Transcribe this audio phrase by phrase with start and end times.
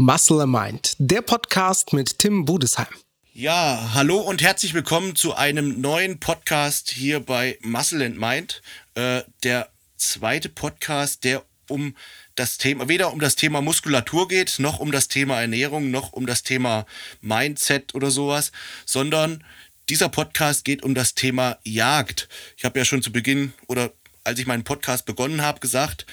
[0.00, 2.86] Muscle and Mind, der Podcast mit Tim Budesheim.
[3.34, 8.62] Ja, hallo und herzlich willkommen zu einem neuen Podcast hier bei Muscle and Mind.
[8.94, 9.68] Äh, der
[9.98, 11.94] zweite Podcast, der um
[12.34, 16.24] das Thema, weder um das Thema Muskulatur geht, noch um das Thema Ernährung, noch um
[16.24, 16.86] das Thema
[17.20, 18.52] Mindset oder sowas,
[18.86, 19.44] sondern
[19.90, 22.30] dieser Podcast geht um das Thema Jagd.
[22.56, 23.92] Ich habe ja schon zu Beginn oder
[24.24, 26.06] als ich meinen Podcast begonnen habe, gesagt,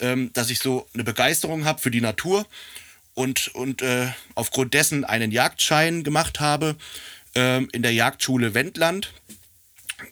[0.00, 2.46] ähm, dass ich so eine Begeisterung habe für die Natur
[3.16, 6.76] und, und äh, aufgrund dessen einen Jagdschein gemacht habe
[7.34, 9.12] äh, in der Jagdschule Wendland.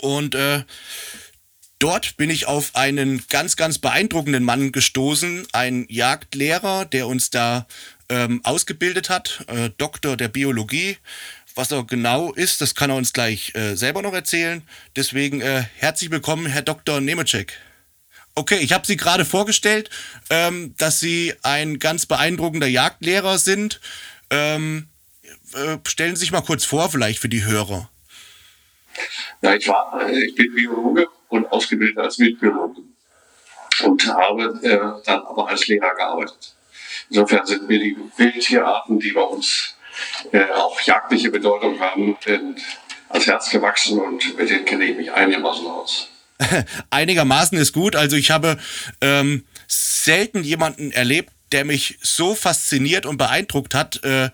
[0.00, 0.64] Und äh,
[1.78, 7.66] dort bin ich auf einen ganz, ganz beeindruckenden Mann gestoßen, ein Jagdlehrer, der uns da
[8.08, 10.96] ähm, ausgebildet hat, äh, Doktor der Biologie.
[11.54, 14.62] Was er genau ist, das kann er uns gleich äh, selber noch erzählen.
[14.96, 17.02] Deswegen äh, herzlich willkommen, Herr Dr.
[17.02, 17.52] Nemecek.
[18.36, 19.90] Okay, ich habe Sie gerade vorgestellt,
[20.28, 23.80] ähm, dass Sie ein ganz beeindruckender Jagdlehrer sind.
[24.30, 24.88] Ähm,
[25.54, 27.88] äh, stellen Sie sich mal kurz vor, vielleicht für die Hörer.
[29.40, 32.80] Ja, ich, war, äh, ich bin Biologe und ausgebildet als Wildbiologe
[33.84, 36.54] und habe äh, dann aber als Lehrer gearbeitet.
[37.10, 39.76] Insofern sind mir die Wildtierarten, die bei uns
[40.32, 42.16] äh, auch jagdliche Bedeutung haben,
[43.08, 46.08] als Herz gewachsen und mit denen kenne ich mich einigermaßen aus.
[46.90, 47.96] einigermaßen ist gut.
[47.96, 48.58] Also ich habe
[49.00, 54.30] ähm, selten jemanden erlebt, der mich so fasziniert und beeindruckt hat äh,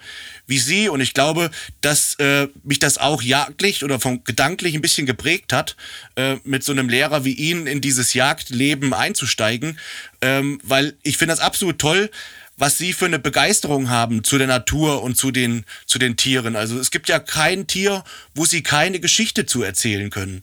[0.47, 0.89] wie Sie.
[0.89, 1.51] Und ich glaube,
[1.83, 5.77] dass äh, mich das auch jagdlich oder vom gedanklich ein bisschen geprägt hat,
[6.17, 9.79] äh, mit so einem Lehrer wie Ihnen in dieses Jagdleben einzusteigen.
[10.23, 12.11] Ähm, weil ich finde das absolut toll,
[12.57, 16.57] was sie für eine Begeisterung haben zu der Natur und zu den, zu den Tieren.
[16.57, 20.43] Also es gibt ja kein Tier, wo sie keine Geschichte zu erzählen können.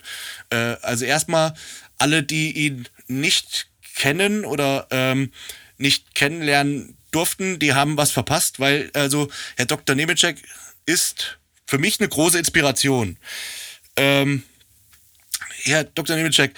[0.49, 1.53] Äh, also erstmal
[1.97, 5.31] alle, die ihn nicht kennen oder ähm,
[5.77, 9.95] nicht kennenlernen durften, die haben was verpasst, weil also Herr Dr.
[9.95, 10.37] Nemecek
[10.85, 13.17] ist für mich eine große Inspiration.
[13.95, 14.43] Ähm,
[15.63, 16.15] Herr Dr.
[16.15, 16.53] Nemecek,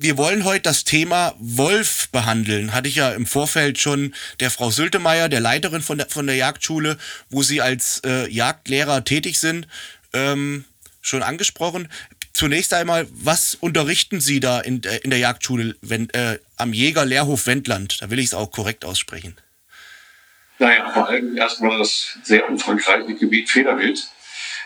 [0.00, 2.72] wir wollen heute das Thema Wolf behandeln.
[2.72, 6.36] Hatte ich ja im Vorfeld schon der Frau Sültemeier, der Leiterin von der, von der
[6.36, 6.96] Jagdschule,
[7.28, 9.68] wo Sie als äh, Jagdlehrer tätig sind,
[10.14, 10.64] ähm,
[11.02, 11.88] schon angesprochen.
[12.32, 17.46] Zunächst einmal, was unterrichten Sie da in, äh, in der Jagdschule wenn, äh, am Jägerlehrhof
[17.46, 18.00] Wendland?
[18.00, 19.36] Da will ich es auch korrekt aussprechen.
[20.58, 24.08] Naja, vor allem erstmal das sehr umfangreiche Gebiet Federwild,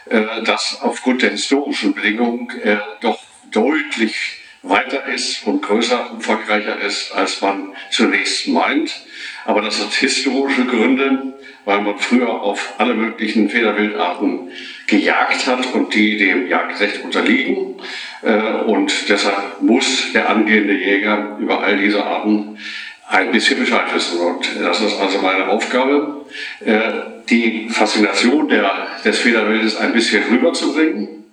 [0.06, 3.18] äh, das aufgrund der historischen Bedingungen äh, doch
[3.50, 8.92] deutlich weiter ist und größer, umfangreicher ist, als man zunächst meint.
[9.44, 11.34] Aber das hat historische Gründe,
[11.66, 14.50] weil man früher auf alle möglichen Federwildarten
[14.86, 17.76] gejagt hat und die dem Jagdrecht unterliegen.
[18.22, 22.58] Äh, und deshalb muss der angehende Jäger über all diese Arten
[23.08, 24.18] ein bisschen Bescheid wissen.
[24.18, 26.24] Und das ist also meine Aufgabe,
[26.64, 26.80] äh,
[27.28, 28.70] die Faszination der,
[29.04, 31.23] des Federwildes ein bisschen rüberzubringen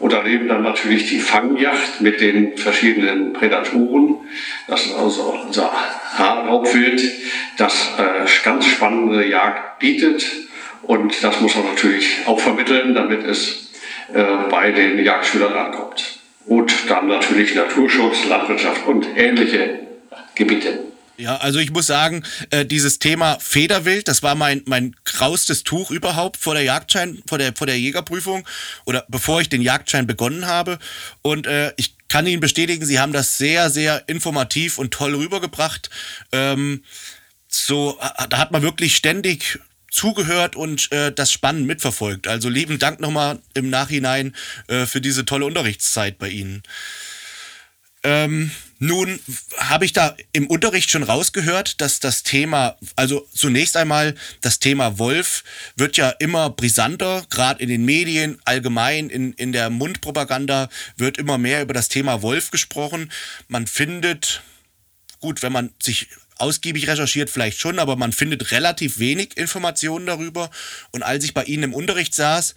[0.00, 4.16] und daneben dann natürlich die Fangjacht mit den verschiedenen Prädatoren.
[4.66, 5.70] Das ist also unser
[6.16, 7.02] Haarraubwild,
[7.58, 10.26] das äh, ganz spannende Jagd bietet.
[10.82, 13.70] Und das muss man natürlich auch vermitteln, damit es
[14.14, 16.18] äh, bei den Jagdschülern ankommt.
[16.46, 19.80] Und dann natürlich Naturschutz, Landwirtschaft und ähnliche
[20.34, 20.89] Gebiete.
[21.20, 25.90] Ja, also ich muss sagen, äh, dieses Thema Federwild, das war mein, mein graustes Tuch
[25.90, 28.48] überhaupt vor der Jagdschein, vor der, vor der Jägerprüfung
[28.86, 30.78] oder bevor ich den Jagdschein begonnen habe.
[31.20, 35.90] Und äh, ich kann Ihnen bestätigen, Sie haben das sehr, sehr informativ und toll rübergebracht.
[36.32, 36.84] Ähm,
[37.48, 37.98] so,
[38.30, 39.58] da hat man wirklich ständig
[39.90, 42.28] zugehört und äh, das spannend mitverfolgt.
[42.28, 44.34] Also lieben Dank nochmal im Nachhinein
[44.86, 46.62] für diese tolle Unterrichtszeit bei Ihnen.
[48.04, 48.52] Ähm,
[48.82, 49.20] nun
[49.58, 54.98] habe ich da im Unterricht schon rausgehört, dass das Thema, also zunächst einmal das Thema
[54.98, 55.44] Wolf
[55.76, 61.36] wird ja immer brisanter, gerade in den Medien, allgemein in, in der Mundpropaganda wird immer
[61.36, 63.12] mehr über das Thema Wolf gesprochen.
[63.48, 64.42] Man findet,
[65.20, 66.08] gut, wenn man sich
[66.38, 70.50] ausgiebig recherchiert, vielleicht schon, aber man findet relativ wenig Informationen darüber.
[70.90, 72.54] Und als ich bei Ihnen im Unterricht saß,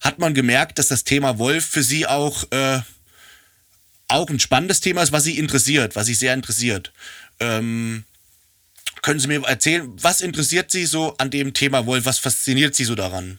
[0.00, 2.80] hat man gemerkt, dass das Thema Wolf für Sie auch äh,
[4.08, 6.92] auch ein spannendes Thema ist, was Sie interessiert, was Sie sehr interessiert.
[7.40, 8.04] Ähm,
[9.02, 12.06] können Sie mir erzählen, was interessiert Sie so an dem Thema Wolf?
[12.06, 13.38] Was fasziniert Sie so daran?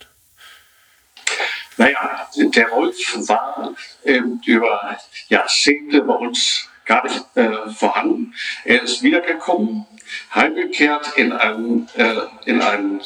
[1.78, 2.98] Naja, der Wolf
[3.28, 4.98] war äh, über
[5.30, 8.34] Jahrzehnte bei uns gar nicht äh, vorhanden.
[8.64, 9.86] Er ist wiedergekommen,
[10.34, 12.16] heimgekehrt in einen, äh,
[12.46, 13.02] in einen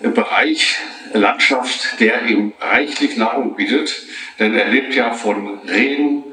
[0.00, 0.76] Bereich
[1.12, 4.02] Landschaft, der ihm reichlich Nahrung bietet,
[4.38, 6.24] denn er lebt ja von Rehen,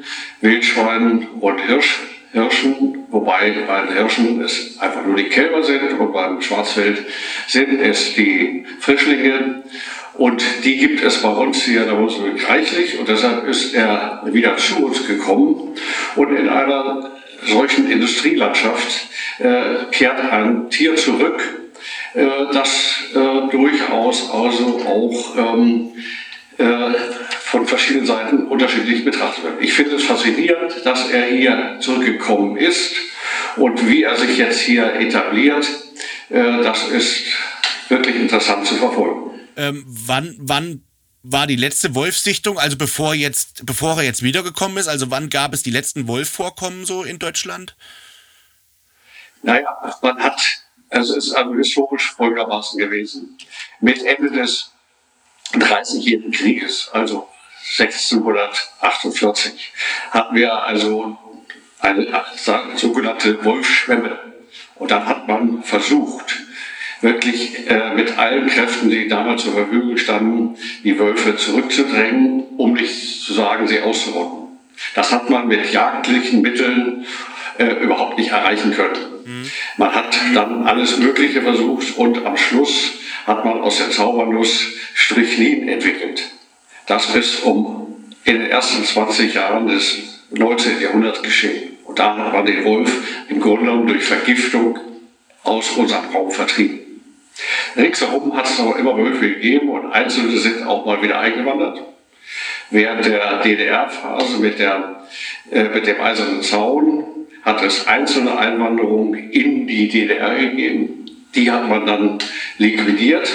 [0.41, 1.99] Wildschweinen und Hirsch,
[2.31, 7.05] Hirschen, wobei bei den Hirschen es einfach nur die Kälber sind und beim Schwarzwild
[7.47, 9.63] sind es die Frischlinge.
[10.13, 14.21] Und die gibt es bei uns hier in der Mosel reichlich und deshalb ist er
[14.25, 15.75] wieder zu uns gekommen.
[16.15, 17.11] Und in einer
[17.45, 19.07] solchen Industrielandschaft
[19.39, 21.68] äh, kehrt ein Tier zurück,
[22.13, 25.91] äh, das äh, durchaus also auch ähm,
[26.57, 26.93] äh,
[27.41, 29.61] von verschiedenen Seiten unterschiedlich betrachtet wird.
[29.61, 32.95] Ich finde es faszinierend, dass er hier zurückgekommen ist
[33.57, 35.67] und wie er sich jetzt hier etabliert.
[36.29, 37.23] Das ist
[37.87, 39.31] wirklich interessant zu verfolgen.
[39.57, 40.83] Ähm, wann, wann
[41.23, 45.53] war die letzte Wolfsichtung, also bevor jetzt, bevor er jetzt wiedergekommen ist, also wann gab
[45.53, 47.75] es die letzten Wolfvorkommen so in Deutschland?
[49.41, 50.39] Naja, man hat,
[50.89, 53.37] es ist also historisch folgendermaßen gewesen.
[53.79, 54.71] Mit Ende des
[55.53, 57.27] 30-jährigen Krieges, also
[57.77, 59.73] 1648,
[60.11, 61.17] hatten wir also
[61.79, 62.25] eine
[62.75, 64.19] sogenannte Wolfschwemme.
[64.75, 66.37] Und dann hat man versucht,
[67.01, 73.23] wirklich äh, mit allen Kräften, die damals zur Verfügung standen, die Wölfe zurückzudrängen, um nicht
[73.23, 74.59] zu sagen, sie auszurotten.
[74.95, 77.05] Das hat man mit jagdlichen Mitteln
[77.57, 78.97] äh, überhaupt nicht erreichen können.
[79.29, 79.51] Mhm.
[79.77, 82.93] Man hat dann alles Mögliche versucht und am Schluss
[83.27, 86.23] hat man aus der Zaubernuss Strychnin entwickelt.
[86.87, 90.81] Das ist um in den ersten 20 Jahren des 19.
[90.81, 91.77] Jahrhunderts geschehen.
[91.85, 92.91] Und da hat man den Wolf
[93.29, 94.79] im Grunde genommen durch Vergiftung
[95.43, 96.79] aus unserem Raum vertrieben.
[97.75, 101.81] Ringsherum hat es aber immer Wölfe gegeben und einzelne sind auch mal wieder eingewandert.
[102.71, 109.87] Während der DDR-Phase mit, äh, mit dem Eisernen Zaun hat es einzelne Einwanderungen in die
[109.87, 111.05] DDR gegeben.
[111.35, 112.17] Die hat man dann
[112.57, 113.29] liquidiert.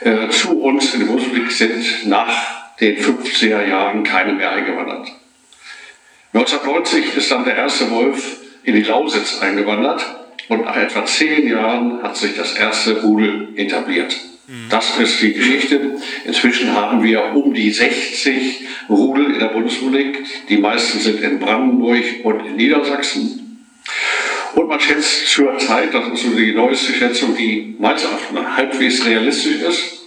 [0.00, 5.08] Äh, zu uns in Bundesrepublik sind nach den 50er Jahren keine mehr eingewandert.
[6.34, 10.04] 1990 ist dann der erste Wolf in die Lausitz eingewandert
[10.48, 14.16] und nach etwa zehn Jahren hat sich das erste Rudel etabliert.
[14.68, 15.98] Das ist die Geschichte.
[16.24, 20.48] Inzwischen haben wir um die 60 Rudel in der Bundesrepublik.
[20.48, 23.66] Die meisten sind in Brandenburg und in Niedersachsen.
[24.54, 29.04] Und man schätzt zur Zeit, das ist so die neueste Schätzung, die meines Erachtens halbwegs
[29.06, 30.02] realistisch ist,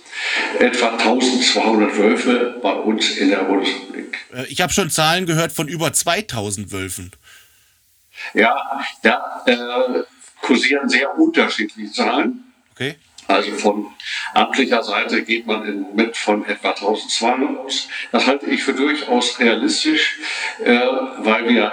[0.60, 4.18] etwa 1200 Wölfe bei uns in der Bundesrepublik.
[4.34, 7.12] Äh, ich habe schon Zahlen gehört von über 2000 Wölfen.
[8.34, 10.04] Ja, da äh,
[10.42, 12.44] kursieren sehr unterschiedliche Zahlen.
[12.72, 12.96] Okay.
[13.27, 13.88] Also von
[14.33, 17.88] amtlicher Seite geht man im Moment von etwa 1200 aus.
[18.12, 20.19] Das halte ich für durchaus realistisch,
[20.63, 20.80] äh,
[21.19, 21.72] weil wir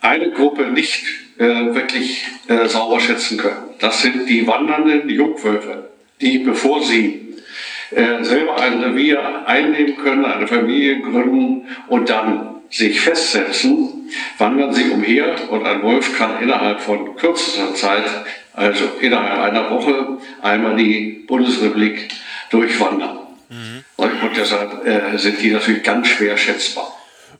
[0.00, 1.04] eine Gruppe nicht
[1.38, 3.70] äh, wirklich äh, sauber schätzen können.
[3.78, 5.90] Das sind die wandernden Jungwölfe,
[6.20, 7.36] die bevor sie
[7.90, 14.90] äh, selber ein Revier einnehmen können, eine Familie gründen und dann sich festsetzen, wandern sie
[14.90, 18.04] umher und ein Wolf kann innerhalb von kürzester Zeit,
[18.58, 22.08] also innerhalb einer Woche, einmal die Bundesrepublik
[22.50, 23.18] durchwandern.
[23.48, 23.84] Mhm.
[23.96, 26.92] Und deshalb äh, sind die natürlich ganz schwer schätzbar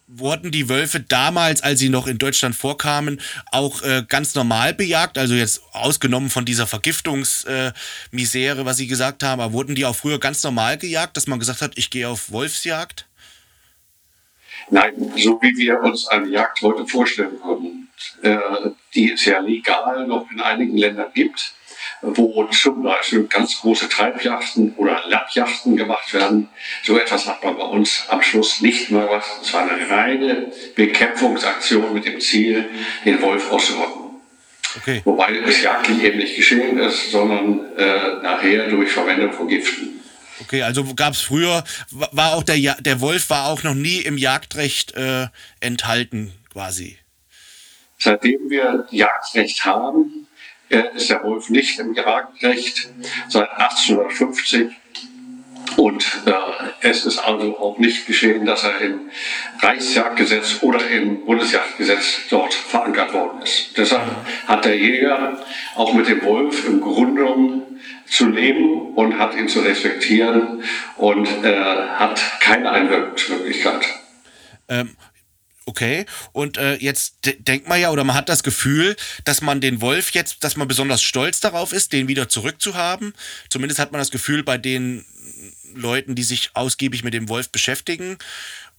[0.08, 3.20] wurden die Wölfe damals, als sie noch in Deutschland vorkamen,
[3.52, 5.18] auch äh, ganz normal bejagt?
[5.18, 7.74] Also jetzt ausgenommen von dieser Vergiftungsmisere,
[8.60, 11.38] äh, was Sie gesagt haben, aber wurden die auch früher ganz normal gejagt, dass man
[11.38, 13.07] gesagt hat, ich gehe auf Wolfsjagd?
[14.70, 17.88] Nein, so wie wir uns eine Jagd heute vorstellen würden,
[18.22, 21.54] äh, die es ja legal noch in einigen Ländern gibt,
[22.02, 26.48] wo zum Beispiel ganz große Treibjachten oder Lappjachten gemacht werden.
[26.84, 29.26] So etwas hat man bei uns am Schluss nicht mehr was.
[29.42, 32.68] Es war eine reine Bekämpfungsaktion mit dem Ziel,
[33.04, 34.08] den Wolf auszurotten.
[34.76, 35.00] Okay.
[35.04, 40.00] Wobei es jagdlich eben nicht geschehen ist, sondern äh, nachher durch Verwendung von Giften.
[40.40, 44.18] Okay, also gab es früher, war auch der, der Wolf war auch noch nie im
[44.18, 45.26] Jagdrecht äh,
[45.60, 46.98] enthalten, quasi.
[47.98, 50.28] Seitdem wir Jagdrecht haben,
[50.68, 52.90] ist der Wolf nicht im Jagdrecht
[53.28, 54.70] seit 1850.
[55.78, 56.32] Und äh,
[56.80, 59.10] es ist also auch nicht geschehen, dass er im
[59.60, 63.76] Reichsjagdgesetz oder im Bundesjagdgesetz dort verankert worden ist.
[63.76, 64.02] Deshalb
[64.48, 65.40] hat der Jäger
[65.76, 70.64] auch mit dem Wolf im Grunde genommen zu leben und hat ihn zu respektieren
[70.96, 73.86] und äh, hat keine Einwirkungsmöglichkeit.
[74.68, 74.96] Ähm,
[75.68, 77.16] Okay, und äh, jetzt
[77.46, 80.66] denkt man ja, oder man hat das Gefühl, dass man den Wolf jetzt, dass man
[80.66, 83.12] besonders stolz darauf ist, den wieder zurückzuhaben.
[83.50, 85.04] Zumindest hat man das Gefühl bei den
[85.74, 88.18] Leuten, die sich ausgiebig mit dem Wolf beschäftigen.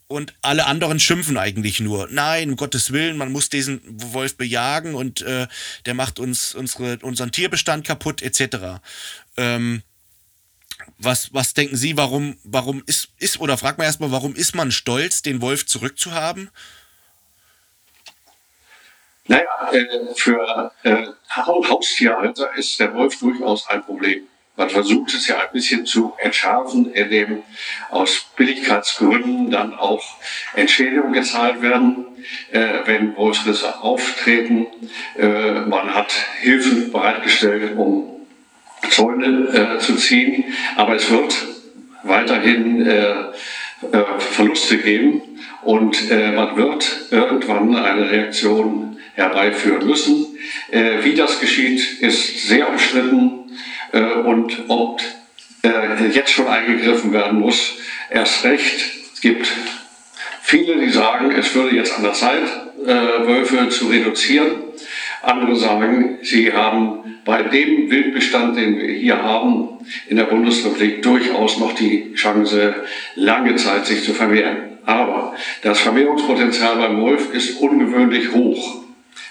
[0.07, 2.07] Und alle anderen schimpfen eigentlich nur.
[2.09, 5.47] Nein, um Gottes Willen, man muss diesen Wolf bejagen und äh,
[5.85, 8.81] der macht uns unsere, unseren Tierbestand kaputt, etc.
[9.37, 9.83] Ähm,
[10.97, 14.71] was, was denken Sie, warum, warum ist, ist, oder fragt man erstmal, warum ist man
[14.71, 16.49] stolz, den Wolf zurückzuhaben?
[19.25, 21.05] Naja, äh, für äh,
[21.35, 24.28] Haustierhalter ist der Wolf durchaus ein Problem.
[24.59, 27.43] Man versucht es ja ein bisschen zu entschärfen, indem
[27.91, 30.03] aus Billigkeitsgründen dann auch
[30.53, 32.05] Entschädigungen gezahlt werden,
[32.51, 34.67] äh, wenn Wolfsrisse auftreten.
[35.17, 36.11] Äh, man hat
[36.41, 38.27] Hilfen bereitgestellt, um
[38.89, 40.43] Zäune äh, zu ziehen,
[40.75, 41.33] aber es wird
[42.03, 45.21] weiterhin äh, äh, Verluste geben
[45.61, 50.37] und äh, man wird irgendwann eine Reaktion herbeiführen müssen.
[50.71, 53.38] wie das geschieht, ist sehr umstritten
[54.25, 55.01] und ob
[55.63, 57.77] äh, jetzt schon eingegriffen werden muss,
[58.09, 58.85] erst recht.
[59.13, 59.51] Es gibt
[60.41, 62.43] viele, die sagen, es würde jetzt an der Zeit,
[62.85, 64.51] äh, Wölfe zu reduzieren.
[65.21, 71.59] Andere sagen, sie haben bei dem Wildbestand, den wir hier haben, in der Bundesrepublik durchaus
[71.59, 72.83] noch die Chance,
[73.15, 74.77] lange Zeit sich zu vermehren.
[74.85, 78.83] Aber das Vermehrungspotenzial beim Wolf ist ungewöhnlich hoch.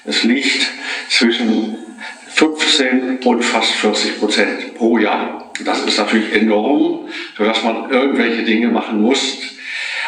[0.05, 0.71] Es liegt
[1.09, 1.79] zwischen
[2.39, 5.51] 15 und fast 40 Prozent pro Jahr.
[5.65, 9.39] Das ist natürlich enorm, sodass man irgendwelche Dinge machen muss.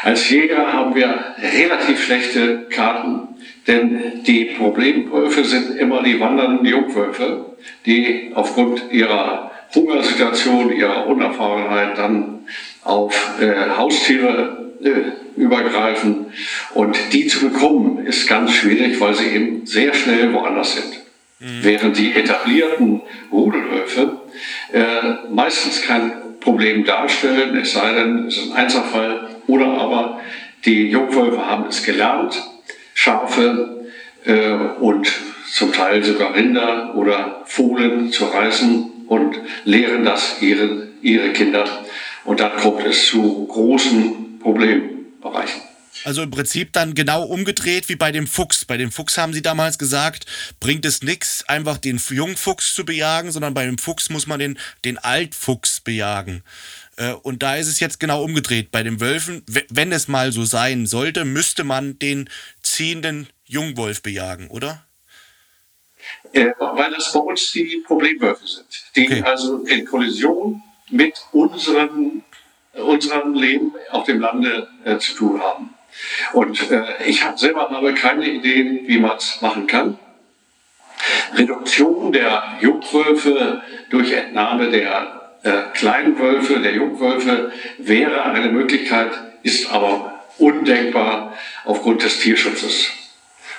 [0.05, 3.35] Als Jäger haben wir relativ schlechte Karten,
[3.67, 12.47] denn die Problemwölfe sind immer die wandernden Jungwölfe, die aufgrund ihrer Hungersituation, ihrer Unerfahrenheit dann
[12.85, 16.27] auf äh, Haustiere äh, übergreifen.
[16.75, 21.00] Und die zu bekommen ist ganz schwierig, weil sie eben sehr schnell woanders sind.
[21.41, 21.65] Mhm.
[21.65, 23.01] Während die etablierten
[23.33, 24.21] Rudelwölfe
[24.73, 30.21] äh, meistens kein Problem darstellen, es sei denn, es ist ein Einzelfall, oder aber
[30.65, 32.43] die Jungwölfe haben es gelernt,
[32.93, 33.87] Schafe
[34.25, 35.11] äh, und
[35.51, 41.65] zum Teil sogar Rinder oder Fohlen zu reißen und lehren das ihre, ihre Kinder.
[42.25, 45.70] Und dann kommt es zu großen Problembereichen.
[46.05, 48.65] Also im Prinzip dann genau umgedreht wie bei dem Fuchs.
[48.65, 50.27] Bei dem Fuchs haben sie damals gesagt,
[50.59, 54.59] bringt es nichts, einfach den Jungfuchs zu bejagen, sondern bei dem Fuchs muss man den,
[54.85, 56.43] den Altfuchs bejagen.
[56.97, 58.71] Äh, und da ist es jetzt genau umgedreht.
[58.71, 62.29] Bei den Wölfen, wenn es mal so sein sollte, müsste man den
[62.63, 64.85] ziehenden Jungwolf bejagen, oder?
[66.33, 68.67] Äh, weil das bei uns die Problemwölfe sind,
[68.97, 69.23] die okay.
[69.23, 72.25] also in Kollision mit unseren,
[72.73, 75.75] unserem Leben auf dem Lande äh, zu tun haben.
[76.33, 79.99] Und äh, ich hab selber habe keine Ideen, wie man es machen kann.
[81.35, 89.11] Reduktion der Jungwölfe durch Entnahme der äh, kleinen Wölfe, der Jungwölfe wäre eine Möglichkeit,
[89.43, 92.91] ist aber undenkbar aufgrund des Tierschutzes.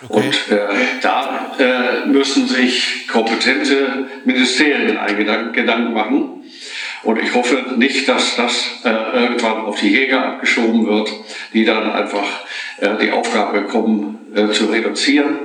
[0.07, 0.27] Okay.
[0.27, 0.67] Und äh,
[1.01, 6.43] da äh, müssen sich kompetente Ministerien einen Gedanken machen.
[7.03, 11.11] Und ich hoffe nicht, dass das äh, irgendwann auf die Jäger abgeschoben wird,
[11.53, 12.45] die dann einfach
[12.77, 15.39] äh, die Aufgabe bekommen, äh, zu reduzieren.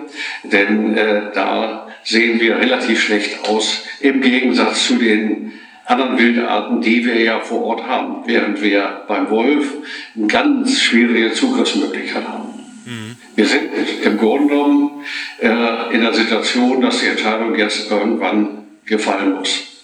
[0.44, 5.52] Denn äh, da sehen wir relativ schlecht aus im Gegensatz zu den
[5.86, 9.72] anderen Wildarten, die wir ja vor Ort haben, während wir beim Wolf
[10.14, 12.48] eine ganz schwierige Zugriffsmöglichkeit haben.
[12.84, 13.16] Mhm.
[13.34, 13.70] Wir sind
[14.04, 15.04] im Grunde genommen
[15.40, 19.75] äh, in der Situation, dass die Entscheidung jetzt irgendwann gefallen muss.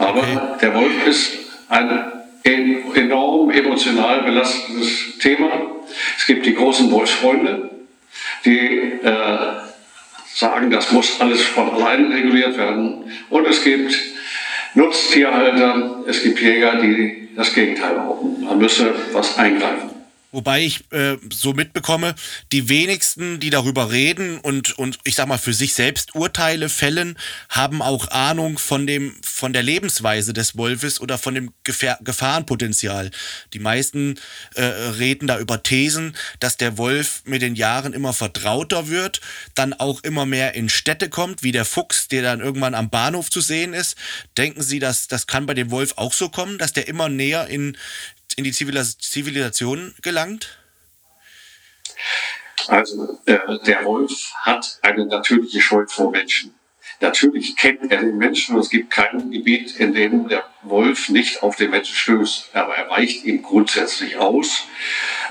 [0.00, 0.38] Aber okay.
[0.62, 1.32] der Wolf ist
[1.68, 5.50] ein enorm emotional belastendes Thema.
[6.16, 7.70] Es gibt die großen Wolfsfreunde,
[8.46, 9.38] die äh,
[10.34, 13.12] sagen, das muss alles von allein reguliert werden.
[13.28, 13.94] Und es gibt
[14.74, 18.42] Nutztierhalter, es gibt Jäger, die das Gegenteil behaupten.
[18.42, 19.90] Man müsse was eingreifen.
[20.32, 22.14] Wobei ich äh, so mitbekomme,
[22.52, 27.18] die wenigsten, die darüber reden und, und ich sag mal für sich selbst Urteile fällen,
[27.48, 33.10] haben auch Ahnung von dem, von der Lebensweise des Wolfes oder von dem Gefähr Gefahrenpotenzial.
[33.52, 34.20] Die meisten
[34.54, 39.20] äh, reden da über Thesen, dass der Wolf mit den Jahren immer vertrauter wird,
[39.54, 43.30] dann auch immer mehr in Städte kommt, wie der Fuchs, der dann irgendwann am Bahnhof
[43.30, 43.96] zu sehen ist.
[44.36, 47.48] Denken Sie, dass das kann bei dem Wolf auch so kommen, dass der immer näher
[47.48, 47.76] in,
[48.40, 50.58] in die Zivilisation gelangt?
[52.68, 56.54] Also äh, der Wolf hat eine natürliche Scheu vor Menschen.
[57.00, 61.42] Natürlich kennt er den Menschen und es gibt kein Gebiet, in dem der Wolf nicht
[61.42, 62.50] auf den Menschen stößt.
[62.54, 64.64] Aber er weicht ihm grundsätzlich aus.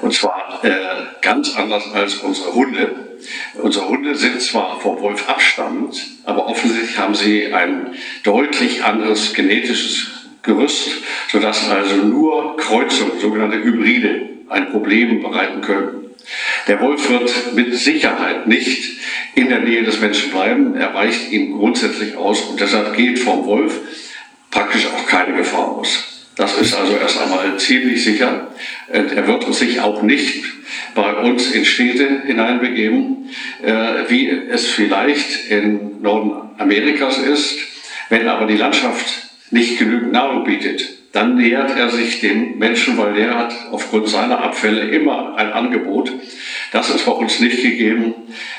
[0.01, 3.17] Und zwar äh, ganz anders als unsere Hunde.
[3.55, 10.18] Unsere Hunde sind zwar vom Wolf abstammend, aber offensichtlich haben sie ein deutlich anderes genetisches
[10.49, 16.09] Gerüst, sodass also nur Kreuzungen, sogenannte Hybride, ein Problem bereiten können.
[16.67, 18.99] Der Wolf wird mit Sicherheit nicht
[19.35, 20.75] in der Nähe des Menschen bleiben.
[20.75, 23.79] Er weicht ihm grundsätzlich aus und deshalb geht vom Wolf
[24.49, 26.27] praktisch auch keine Gefahr aus.
[26.35, 28.47] Das ist also erst einmal ziemlich sicher.
[28.87, 30.45] Er wird sich auch nicht
[30.95, 33.29] bei uns in Städte hineinbegeben,
[33.61, 37.59] äh, wie es vielleicht in Norden Amerikas ist.
[38.09, 43.13] Wenn aber die Landschaft nicht genügend Nahrung bietet, dann nähert er sich den Menschen, weil
[43.13, 46.11] der hat aufgrund seiner Abfälle immer ein Angebot.
[46.71, 48.13] Das ist bei uns nicht gegeben.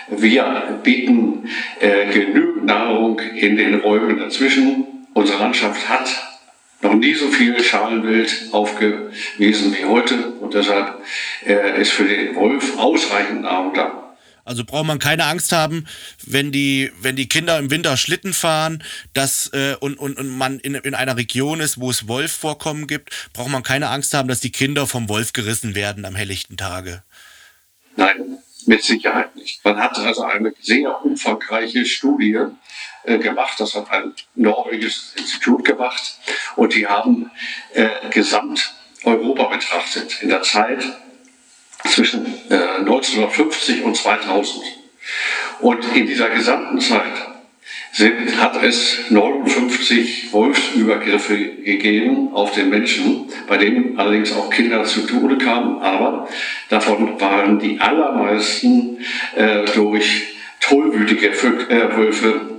[0.08, 5.06] Wir bieten äh, genügend Nahrung in den Räumen dazwischen.
[5.14, 6.10] Unsere Landschaft hat
[6.82, 10.94] noch nie so viel Schalenwild aufgewiesen wie heute und deshalb
[11.46, 13.99] äh, ist für den Wolf ausreichend Nahrung da.
[14.50, 15.86] Also braucht man keine Angst haben,
[16.26, 18.82] wenn die, wenn die Kinder im Winter Schlitten fahren
[19.14, 23.30] dass, äh, und, und, und man in, in einer Region ist, wo es Wolfvorkommen gibt,
[23.32, 27.04] braucht man keine Angst haben, dass die Kinder vom Wolf gerissen werden am helllichten Tage.
[27.94, 29.64] Nein, mit Sicherheit nicht.
[29.64, 32.40] Man hat also eine sehr umfangreiche Studie
[33.04, 36.18] äh, gemacht, das hat ein norwegisches Institut gemacht
[36.56, 37.30] und die haben
[37.72, 40.84] äh, gesamt Europa betrachtet in der Zeit
[41.90, 44.64] zwischen äh, 1950 und 2000.
[45.60, 47.12] Und in dieser gesamten Zeit
[47.92, 55.06] sind, hat es 59 Wolfsübergriffe gegeben auf den Menschen, bei denen allerdings auch Kinder zu
[55.06, 56.28] Tode kamen, aber
[56.68, 58.98] davon waren die allermeisten
[59.34, 62.49] äh, durch tollwütige äh, Wölfe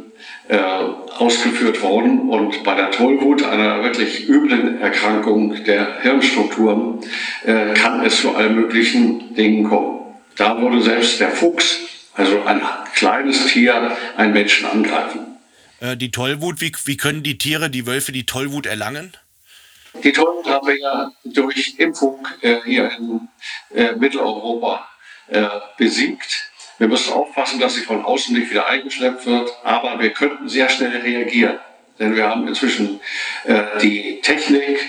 [0.52, 2.30] ausgeführt worden.
[2.30, 7.00] Und bei der Tollwut, einer wirklich üblen Erkrankung der Hirnstrukturen,
[7.46, 10.02] äh, kann es zu allen möglichen Dingen kommen.
[10.36, 11.80] Da wurde selbst der Fuchs,
[12.16, 12.62] also ein
[12.96, 15.38] kleines Tier, einen Menschen angreifen.
[15.80, 19.14] Äh, die Tollwut, wie, wie können die Tiere, die Wölfe, die Tollwut erlangen?
[20.04, 23.28] Die Tollwut haben wir ja durch Impfung äh, hier in
[23.76, 24.88] äh, Mitteleuropa
[25.28, 26.51] äh, besiegt.
[26.82, 30.68] Wir müssen aufpassen, dass sie von außen nicht wieder eingeschleppt wird, aber wir könnten sehr
[30.68, 31.60] schnell reagieren.
[32.00, 33.00] Denn wir haben inzwischen
[33.44, 34.80] äh, die Technik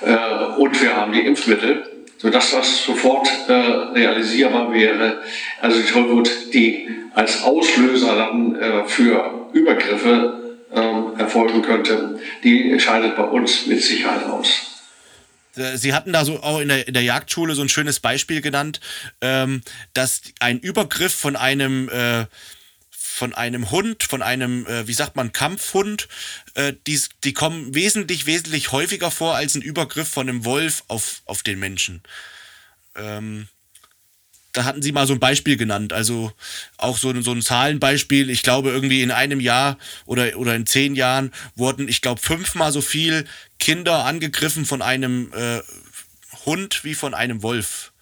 [0.00, 5.20] äh, und wir haben die Impfmittel, sodass das sofort äh, realisierbar wäre.
[5.60, 13.14] Also die Tollwut, die als Auslöser dann äh, für Übergriffe ähm, erfolgen könnte, die scheidet
[13.14, 14.71] bei uns mit Sicherheit aus.
[15.56, 18.40] Äh, Sie hatten da so auch in der, in der Jagdschule so ein schönes Beispiel
[18.40, 18.80] genannt,
[19.20, 19.62] ähm,
[19.94, 22.26] dass ein Übergriff von einem äh,
[22.90, 26.08] von einem Hund, von einem, äh, wie sagt man, Kampfhund,
[26.54, 31.20] äh, die, die kommen wesentlich, wesentlich häufiger vor als ein Übergriff von einem Wolf auf,
[31.26, 32.02] auf den Menschen.
[32.96, 33.48] Ähm,
[34.52, 36.30] da hatten Sie mal so ein Beispiel genannt, also
[36.76, 38.28] auch so, so ein Zahlenbeispiel.
[38.28, 42.70] Ich glaube, irgendwie in einem Jahr oder, oder in zehn Jahren wurden, ich glaube, fünfmal
[42.70, 43.24] so viel
[43.58, 45.60] Kinder angegriffen von einem äh,
[46.44, 47.92] Hund wie von einem Wolf.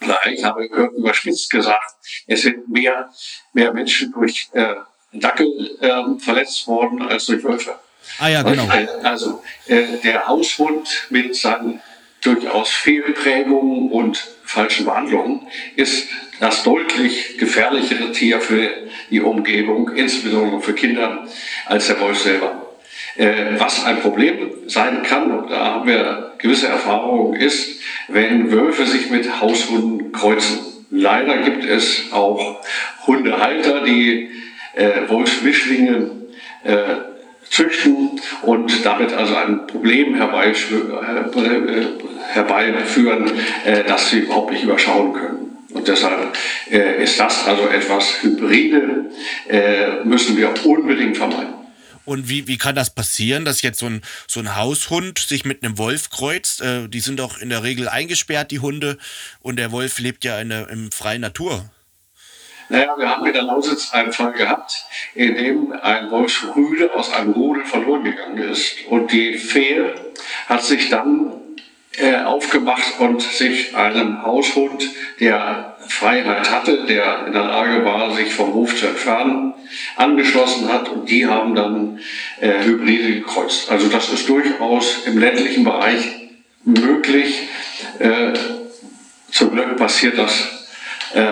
[0.00, 1.94] Nein, ich habe überspitzt gesagt,
[2.26, 3.10] es sind mehr,
[3.52, 4.74] mehr Menschen durch äh,
[5.12, 7.78] Dackel äh, verletzt worden als durch Wölfe.
[8.18, 8.66] Ah ja, genau.
[9.02, 11.80] Also äh, der Haushund mit seinen
[12.22, 16.08] durchaus Fehlprägungen und falschen Behandlungen ist
[16.40, 18.68] das deutlich gefährlichere Tier für
[19.10, 21.26] die Umgebung, insbesondere für Kinder,
[21.66, 22.68] als der Wolf selber.
[23.16, 28.86] Äh, was ein Problem sein kann, und da haben wir gewisse Erfahrungen, ist, wenn Wölfe
[28.86, 30.60] sich mit Haushunden kreuzen.
[30.90, 32.60] Leider gibt es auch
[33.06, 34.30] Hundehalter, die
[34.74, 36.10] äh, Wolfsmischlinge
[36.64, 36.76] äh,
[37.48, 40.92] züchten und damit also ein Problem herbeiführen,
[43.64, 45.42] äh, das sie überhaupt nicht überschauen können.
[45.72, 46.36] Und deshalb
[46.70, 49.10] äh, ist das also etwas Hybride,
[49.48, 51.54] äh, müssen wir unbedingt vermeiden.
[52.04, 55.62] Und wie, wie kann das passieren, dass jetzt so ein, so ein Haushund sich mit
[55.62, 56.60] einem Wolf kreuzt?
[56.60, 58.98] Äh, die sind doch in der Regel eingesperrt, die Hunde,
[59.40, 61.70] und der Wolf lebt ja in der in freien Natur.
[62.68, 67.32] Naja, wir haben in der Lausitz einen Fall gehabt, in dem ein Wolfsrüde aus einem
[67.32, 68.86] Rudel verloren gegangen ist.
[68.88, 69.84] Und die Fee
[70.48, 71.41] hat sich dann
[72.24, 74.88] aufgemacht und sich einem Haushund,
[75.20, 79.54] der Freiheit hatte, der in der Lage war, sich vom Hof zu entfernen,
[79.96, 82.00] angeschlossen hat und die haben dann
[82.40, 83.70] äh, Hybride gekreuzt.
[83.70, 86.30] Also das ist durchaus im ländlichen Bereich
[86.64, 87.48] möglich.
[87.98, 88.32] Äh,
[89.30, 90.68] zum Glück passiert das
[91.14, 91.24] äh,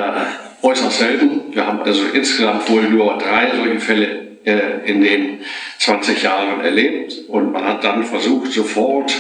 [0.63, 1.55] äußerst selten.
[1.55, 5.41] Wir haben also insgesamt wohl nur drei solche Fälle äh, in den
[5.79, 9.13] 20 Jahren erlebt und man hat dann versucht, sofort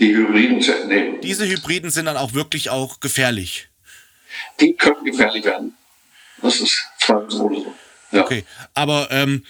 [0.00, 1.20] die Hybriden zu entnehmen.
[1.20, 3.68] Diese Hybriden sind dann auch wirklich auch gefährlich.
[4.58, 5.76] Die können gefährlich werden.
[6.42, 7.74] Das ist zweifelsohne so.
[8.12, 8.22] Ja.
[8.22, 9.44] Okay, aber ähm,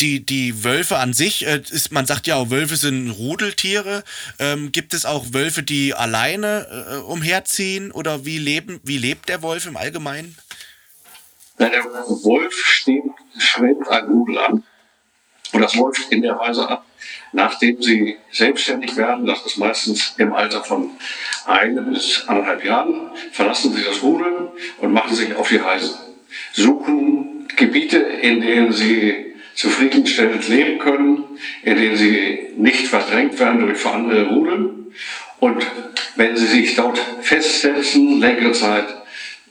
[0.00, 4.02] die, die Wölfe an sich, äh, ist, man sagt ja auch, Wölfe sind Rudeltiere.
[4.38, 9.42] Ähm, gibt es auch Wölfe, die alleine äh, umherziehen oder wie, leben, wie lebt der
[9.42, 10.36] Wolf im Allgemeinen?
[11.58, 13.04] Na, der Wolf steht,
[13.38, 14.64] schwimmt ein Rudel an
[15.52, 16.84] und das läuft in der Weise ab,
[17.32, 20.90] Nachdem sie selbstständig werden, das ist meistens im Alter von
[21.46, 25.98] einem bis anderthalb Jahren, verlassen sie das Rudel und machen sich auf die Reise.
[26.52, 31.24] Suchen Gebiete, in denen sie zufriedenstellend leben können,
[31.62, 34.70] in denen sie nicht verdrängt werden durch andere Rudel.
[35.40, 35.66] Und
[36.16, 38.86] wenn sie sich dort festsetzen, längere Zeit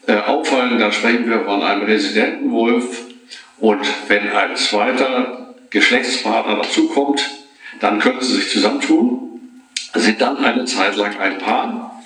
[0.07, 3.05] äh, auffallen, dann sprechen wir von einem Residentenwolf.
[3.59, 7.40] Und wenn ein zweiter Geschlechtspartner dazukommt,
[7.79, 9.39] dann können sie sich zusammentun,
[9.93, 12.01] sind dann eine Zeit lang ein Paar.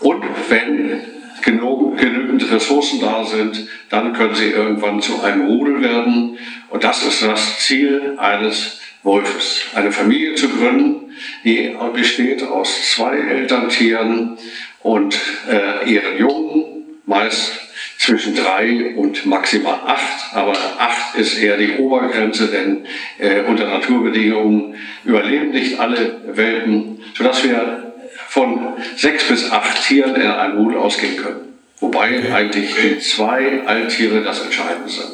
[0.00, 1.02] Und wenn
[1.42, 6.38] genügend Ressourcen da sind, dann können sie irgendwann zu einem Rudel werden.
[6.70, 9.64] Und das ist das Ziel eines Wolfes.
[9.74, 11.12] Eine Familie zu gründen,
[11.44, 14.38] die besteht aus zwei Elterntieren
[14.80, 16.64] und äh, ihren Jungen,
[17.06, 17.60] meist
[17.98, 22.86] zwischen drei und maximal acht, aber acht ist eher die Obergrenze, denn
[23.18, 24.74] äh, unter Naturbedingungen
[25.04, 27.92] überleben nicht alle Welpen, sodass wir
[28.28, 31.58] von sechs bis acht Tieren in einem Rudel ausgehen können.
[31.80, 32.32] Wobei okay.
[32.32, 35.12] eigentlich die zwei Alttiere das Entscheidende sind.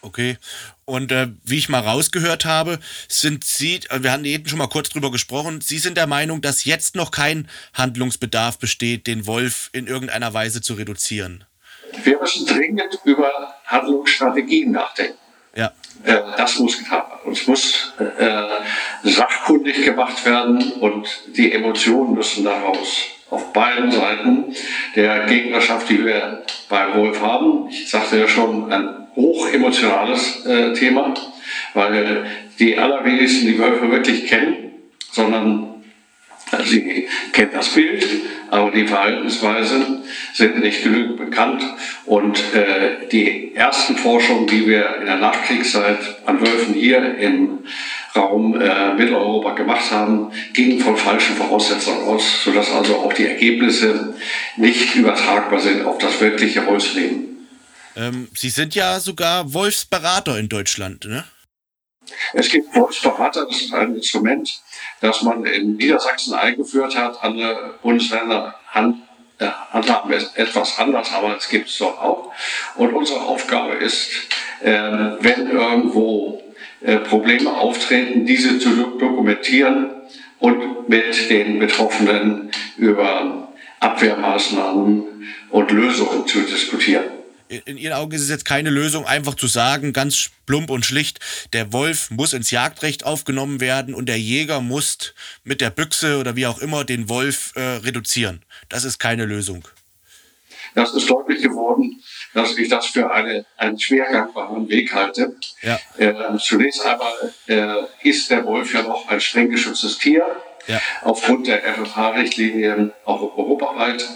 [0.00, 0.38] Okay.
[0.84, 2.78] Und äh, wie ich mal rausgehört habe,
[3.08, 6.40] sind Sie, äh, wir hatten eben schon mal kurz drüber gesprochen, Sie sind der Meinung,
[6.40, 11.44] dass jetzt noch kein Handlungsbedarf besteht, den Wolf in irgendeiner Weise zu reduzieren.
[12.04, 15.18] Wir müssen dringend über Handlungsstrategien nachdenken.
[15.54, 15.72] Ja.
[16.04, 17.32] Äh, das muss getan werden.
[17.32, 24.54] Es muss äh, sachkundig gemacht werden und die Emotionen müssen daraus auf beiden Seiten
[24.94, 27.68] der Gegnerschaft, die wir bei Wolf haben.
[27.68, 31.12] Ich sagte ja schon, ein hochemotionales äh, Thema,
[31.74, 32.26] weil
[32.58, 34.72] die allerwenigsten die Wölfe wirklich kennen,
[35.10, 35.67] sondern
[36.64, 38.06] Sie kennen das Bild,
[38.50, 41.62] aber die Verhaltensweisen sind nicht genügend bekannt.
[42.06, 47.60] Und äh, die ersten Forschungen, die wir in der Nachkriegszeit an Wölfen hier im
[48.16, 54.14] Raum äh, Mitteleuropa gemacht haben, gingen von falschen Voraussetzungen aus, sodass also auch die Ergebnisse
[54.56, 57.46] nicht übertragbar sind auf das wirkliche Wolfsleben.
[57.96, 61.24] Ähm, Sie sind ja sogar Wolfsberater in Deutschland, ne?
[62.32, 64.60] Es gibt Wolfsberater, das ist ein Instrument,
[65.00, 67.22] das man in Niedersachsen eingeführt hat.
[67.22, 72.32] Andere Bundesländer äh, handhaben es etwas anders, aber es gibt es doch auch.
[72.76, 74.10] Und unsere Aufgabe ist,
[74.60, 74.72] äh,
[75.20, 76.42] wenn irgendwo
[76.80, 79.90] äh, Probleme auftreten, diese zu dokumentieren
[80.38, 83.48] und mit den Betroffenen über
[83.80, 87.17] Abwehrmaßnahmen und Lösungen zu diskutieren
[87.48, 91.20] in Ihren Augen ist es jetzt keine Lösung, einfach zu sagen, ganz plump und schlicht,
[91.52, 96.36] der Wolf muss ins Jagdrecht aufgenommen werden und der Jäger muss mit der Büchse oder
[96.36, 98.42] wie auch immer den Wolf äh, reduzieren.
[98.68, 99.66] Das ist keine Lösung.
[100.74, 102.02] Das ist deutlich geworden,
[102.34, 105.34] dass ich das für eine, einen schwer gangbaren Weg halte.
[105.62, 105.78] Ja.
[105.96, 110.24] Äh, zunächst einmal äh, ist der Wolf ja noch ein streng geschütztes Tier
[110.68, 110.80] ja.
[111.02, 114.06] aufgrund der FFH-Richtlinien auch europaweit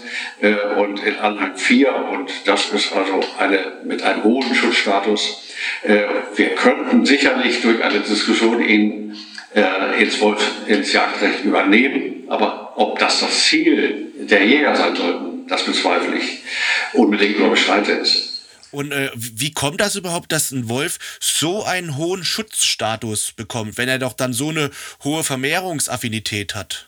[0.41, 1.93] äh, und in Anhang 4.
[2.11, 5.43] Und das ist also eine mit einem hohen Schutzstatus.
[5.83, 6.03] Äh,
[6.35, 9.17] wir könnten sicherlich durch eine Diskussion ihn
[9.55, 12.25] äh, ins, Wolf, ins Jagdrecht übernehmen.
[12.29, 16.43] Aber ob das das Ziel der Jäger sein sollten, das bezweifle ich
[16.93, 18.32] unbedingt oder bestreite es.
[18.73, 23.87] Und äh, wie kommt das überhaupt, dass ein Wolf so einen hohen Schutzstatus bekommt, wenn
[23.87, 24.71] er doch dann so eine
[25.03, 26.87] hohe Vermehrungsaffinität hat?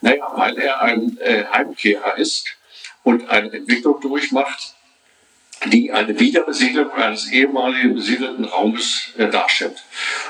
[0.00, 2.46] Naja, weil er ein äh, Heimkehrer ist
[3.02, 4.74] und eine Entwicklung durchmacht,
[5.66, 9.82] die eine Wiederbesiedlung eines ehemaligen besiedelten Raumes äh, darstellt.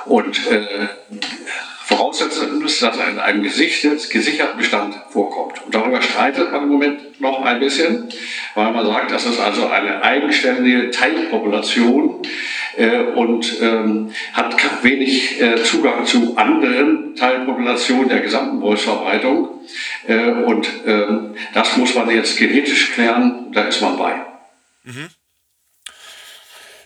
[0.07, 0.89] Und äh,
[1.85, 5.65] Voraussetzung ist, dass er in einem gesicherten Bestand vorkommt.
[5.65, 8.09] Und darüber streitet man im Moment noch ein bisschen,
[8.55, 12.23] weil man sagt, das ist also eine eigenständige Teilpopulation
[12.77, 19.49] äh, und ähm, hat wenig äh, Zugang zu anderen Teilpopulationen der gesamten Wolfsverbreitung.
[20.07, 24.15] Äh, und ähm, das muss man jetzt genetisch klären, da ist man bei.
[24.85, 25.09] Mhm.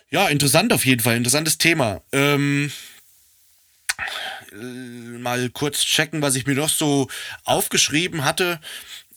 [0.08, 2.00] Ja, interessant auf jeden Fall, interessantes Thema.
[2.12, 2.70] Ähm
[3.98, 4.02] äh,
[4.56, 7.08] mal kurz checken, was ich mir noch so
[7.44, 8.60] aufgeschrieben hatte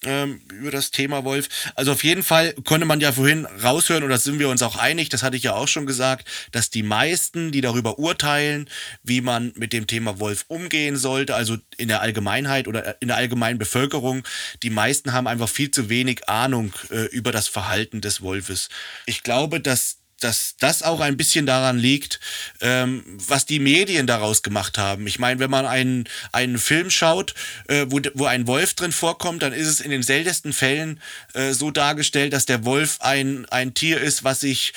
[0.03, 1.49] ähm, über das Thema Wolf.
[1.75, 4.77] Also auf jeden Fall konnte man ja vorhin raushören, und da sind wir uns auch
[4.77, 8.69] einig, das hatte ich ja auch schon gesagt, dass die meisten, die darüber urteilen,
[9.03, 13.17] wie man mit dem Thema Wolf umgehen sollte, also in der Allgemeinheit oder in der
[13.17, 14.23] allgemeinen Bevölkerung,
[14.63, 18.69] die meisten haben einfach viel zu wenig Ahnung äh, über das Verhalten des Wolfes.
[19.05, 22.19] Ich glaube, dass dass das auch ein bisschen daran liegt,
[22.61, 25.07] ähm, was die Medien daraus gemacht haben.
[25.07, 27.33] Ich meine, wenn man einen, einen Film schaut,
[27.67, 31.01] äh, wo, wo ein Wolf drin vorkommt, dann ist es in den seltensten Fällen
[31.33, 34.73] äh, so dargestellt, dass der Wolf ein, ein Tier ist, was sich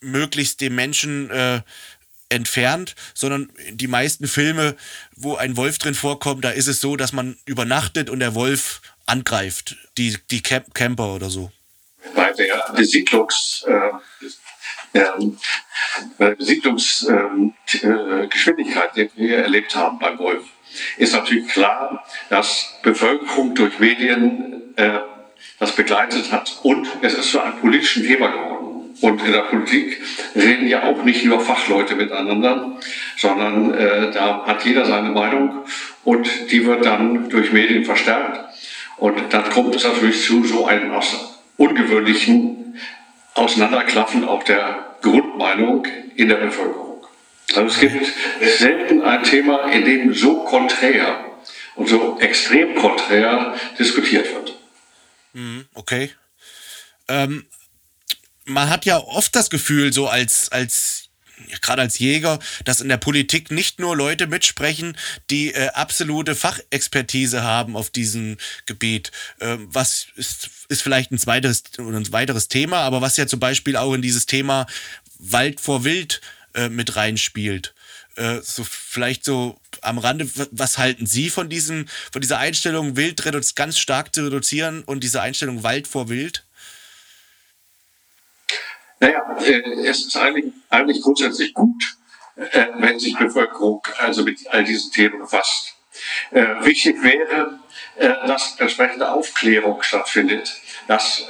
[0.00, 1.60] möglichst dem Menschen äh,
[2.28, 4.76] entfernt, sondern die meisten Filme,
[5.16, 8.80] wo ein Wolf drin vorkommt, da ist es so, dass man übernachtet und der Wolf
[9.06, 11.50] angreift, die, die Camp Camper oder so.
[12.14, 14.26] Bei der Besiedlungs, äh,
[16.18, 20.44] Besiedlungsgeschwindigkeit, ähm, äh, die wir erlebt haben beim Wolf,
[20.96, 25.00] ist natürlich klar, dass Bevölkerung durch Medien äh,
[25.58, 28.96] das begleitet hat und es ist zu einem politischen Thema geworden.
[29.00, 30.00] Und in der Politik
[30.34, 32.78] reden ja auch nicht nur Fachleute miteinander,
[33.16, 35.64] sondern äh, da hat jeder seine Meinung
[36.04, 38.40] und die wird dann durch Medien verstärkt.
[38.96, 40.92] Und dann kommt es natürlich zu so einem
[41.56, 42.67] ungewöhnlichen
[43.38, 47.06] Auseinanderklaffen auch der Grundmeinung in der Bevölkerung.
[47.54, 48.06] Also es gibt
[48.58, 51.24] selten ein Thema, in dem so konträr
[51.76, 54.54] und so extrem konträr diskutiert wird.
[55.32, 56.10] Mhm, okay.
[57.08, 57.46] Ähm,
[58.44, 60.97] man hat ja oft das Gefühl, so als, als
[61.60, 64.96] gerade als Jäger, dass in der Politik nicht nur Leute mitsprechen,
[65.30, 69.12] die äh, absolute Fachexpertise haben auf diesem Gebiet.
[69.40, 73.40] Ähm, was ist, ist vielleicht ein zweites oder ein weiteres Thema, aber was ja zum
[73.40, 74.66] Beispiel auch in dieses Thema
[75.18, 76.20] Wald vor Wild
[76.54, 77.74] äh, mit reinspielt.
[78.16, 83.22] Äh, so vielleicht so am Rande, was halten Sie von diesem, von dieser Einstellung, Wild
[83.54, 86.44] ganz stark zu reduzieren und dieser Einstellung Wald vor Wild?
[89.00, 91.82] Naja, äh, es ist eigentlich, eigentlich grundsätzlich gut,
[92.36, 95.74] äh, wenn sich Bevölkerung also mit all diesen Themen befasst.
[96.30, 97.58] Äh, wichtig wäre,
[97.98, 100.54] dass entsprechende Aufklärung stattfindet,
[100.86, 101.26] dass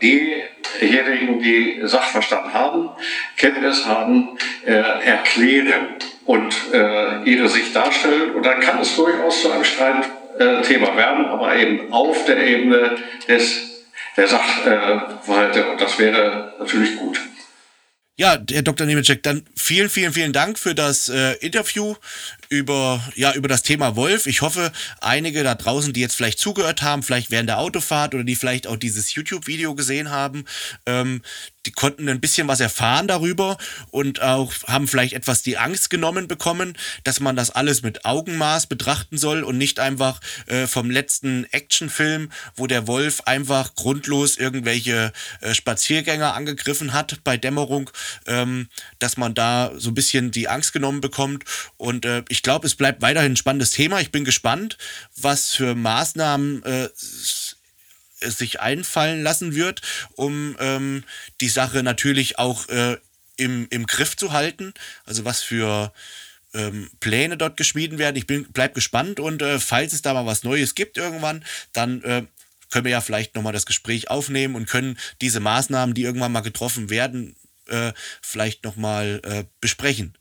[0.00, 2.90] diejenigen, die Sachverstand haben,
[3.36, 6.54] Kenntnis haben, erklären und
[7.24, 8.36] ihre Sicht darstellen.
[8.36, 13.71] Und dann kann es durchaus zu einem Streitthema werden, aber eben auf der Ebene des
[14.16, 15.70] der Sachverhalte.
[15.70, 17.20] Und das wäre natürlich gut.
[18.18, 18.86] Ja, Herr Dr.
[18.86, 21.94] Nemeczek, dann vielen, vielen, vielen Dank für das äh, Interview
[22.52, 24.26] über, ja, über das Thema Wolf.
[24.26, 28.24] Ich hoffe, einige da draußen, die jetzt vielleicht zugehört haben, vielleicht während der Autofahrt oder
[28.24, 30.44] die vielleicht auch dieses YouTube-Video gesehen haben,
[30.84, 31.22] ähm,
[31.66, 33.56] die konnten ein bisschen was erfahren darüber
[33.90, 38.66] und auch haben vielleicht etwas die Angst genommen bekommen, dass man das alles mit Augenmaß
[38.66, 45.12] betrachten soll und nicht einfach äh, vom letzten Actionfilm, wo der Wolf einfach grundlos irgendwelche
[45.40, 47.90] äh, Spaziergänger angegriffen hat bei Dämmerung,
[48.26, 51.44] ähm, dass man da so ein bisschen die Angst genommen bekommt.
[51.76, 54.00] Und äh, ich glaube, es bleibt weiterhin ein spannendes Thema.
[54.00, 54.78] Ich bin gespannt,
[55.16, 59.82] was für Maßnahmen äh, sich einfallen lassen wird,
[60.14, 61.04] um ähm,
[61.40, 62.96] die Sache natürlich auch äh,
[63.36, 64.74] im, im Griff zu halten.
[65.04, 65.92] Also was für
[66.54, 68.16] ähm, Pläne dort geschmieden werden.
[68.16, 72.02] Ich bin, bleib gespannt und äh, falls es da mal was Neues gibt irgendwann, dann
[72.02, 72.24] äh,
[72.70, 76.40] können wir ja vielleicht nochmal das Gespräch aufnehmen und können diese Maßnahmen, die irgendwann mal
[76.40, 77.36] getroffen werden,
[77.68, 80.16] äh, vielleicht nochmal äh, besprechen.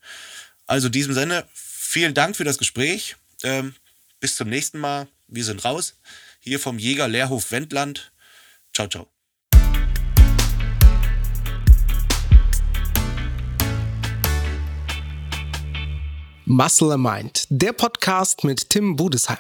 [0.68, 1.46] Also in diesem Sinne,
[1.92, 3.18] vielen Dank für das Gespräch.
[3.44, 3.76] Ähm,
[4.22, 5.08] bis zum nächsten Mal.
[5.28, 6.00] Wir sind raus
[6.40, 8.12] hier vom Jäger Lehrhof Wendland.
[8.74, 9.08] Ciao, ciao.
[16.46, 19.38] Muscle Mind, der Podcast mit Tim Budesheim.